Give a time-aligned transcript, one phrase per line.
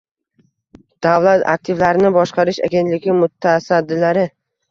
[1.05, 4.27] Davlat aktivlarini boshqarish agentligi mutasaddilari